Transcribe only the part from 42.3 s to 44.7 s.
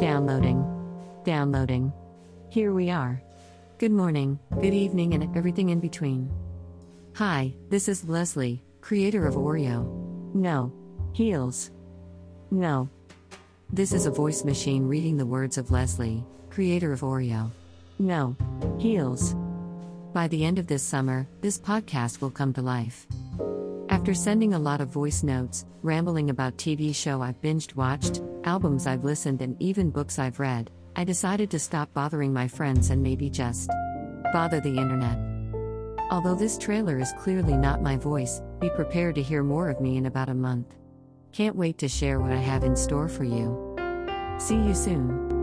I have in store for you. See